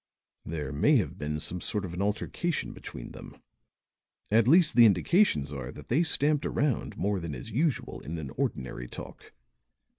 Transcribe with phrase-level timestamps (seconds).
[0.47, 3.37] There may have been some sort of an altercation between them;
[4.31, 8.31] at least the indications are that they stamped about more than is usual in an
[8.31, 9.31] ordinary talk.